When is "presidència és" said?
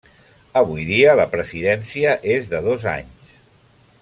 1.35-2.51